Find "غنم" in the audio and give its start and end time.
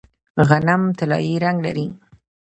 0.49-0.81